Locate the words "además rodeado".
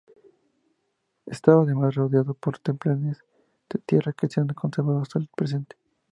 1.61-2.33